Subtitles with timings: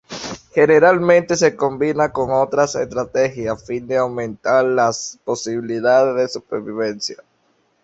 [0.55, 7.17] Generalmente se combina con otras estrategias a fin de aumentar las posibilidades de supervivencia.